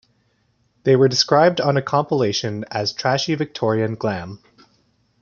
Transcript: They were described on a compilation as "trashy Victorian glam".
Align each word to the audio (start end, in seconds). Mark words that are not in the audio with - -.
They 0.83 0.95
were 0.95 1.07
described 1.07 1.61
on 1.61 1.77
a 1.77 1.81
compilation 1.83 2.65
as 2.71 2.91
"trashy 2.91 3.35
Victorian 3.35 3.93
glam". 3.93 4.39